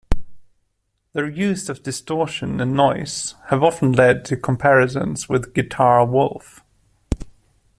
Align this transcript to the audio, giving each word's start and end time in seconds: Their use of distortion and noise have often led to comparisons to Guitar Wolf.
Their 1.13 1.29
use 1.29 1.69
of 1.69 1.83
distortion 1.83 2.59
and 2.59 2.73
noise 2.73 3.35
have 3.49 3.61
often 3.61 3.91
led 3.91 4.25
to 4.25 4.35
comparisons 4.35 5.27
to 5.27 5.37
Guitar 5.37 6.03
Wolf. 6.07 6.63